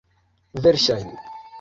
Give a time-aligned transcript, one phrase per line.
[0.67, 1.23] Verŝajne.